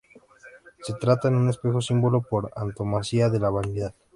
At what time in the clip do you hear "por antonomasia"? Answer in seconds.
2.23-3.29